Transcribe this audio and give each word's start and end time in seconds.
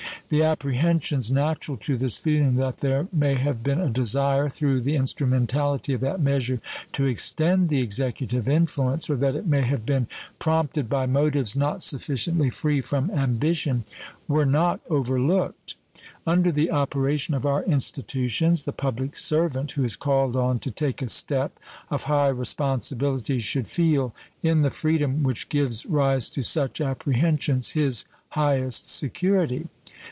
The 0.29 0.43
apprehensions 0.43 1.29
natural 1.29 1.75
to 1.79 1.97
this 1.97 2.15
feeling 2.15 2.55
that 2.55 2.77
there 2.77 3.09
may 3.11 3.35
have 3.35 3.61
been 3.63 3.81
a 3.81 3.89
desire, 3.89 4.47
through 4.47 4.79
the 4.79 4.95
instrumentality 4.95 5.91
of 5.93 5.99
that 5.99 6.21
measure, 6.21 6.61
to 6.93 7.05
extend 7.05 7.67
the 7.67 7.81
Executive 7.81 8.47
influence, 8.47 9.09
or 9.09 9.17
that 9.17 9.35
it 9.35 9.45
may 9.45 9.63
have 9.63 9.85
been 9.85 10.07
prompted 10.39 10.87
by 10.89 11.05
motives 11.05 11.57
not 11.57 11.83
sufficiently 11.83 12.49
free 12.49 12.79
from 12.79 13.11
ambition, 13.11 13.83
were 14.29 14.45
not 14.45 14.79
over 14.89 15.19
looked. 15.19 15.75
Under 16.25 16.49
the 16.49 16.71
operation 16.71 17.33
of 17.33 17.45
our 17.45 17.65
institutions 17.65 18.63
the 18.63 18.71
public 18.71 19.17
servant 19.17 19.71
who 19.71 19.83
is 19.83 19.97
called 19.97 20.37
on 20.37 20.59
to 20.59 20.71
take 20.71 21.01
a 21.01 21.09
step 21.09 21.59
of 21.89 22.03
high 22.03 22.29
responsibility 22.29 23.37
should 23.39 23.67
feel 23.67 24.15
in 24.41 24.61
the 24.61 24.69
freedom 24.71 25.23
which 25.23 25.49
gives 25.49 25.85
rise 25.85 26.29
to 26.29 26.41
such 26.41 26.79
apprehensions 26.79 27.71
his 27.71 28.05
highest 28.29 28.87
security. 28.87 29.67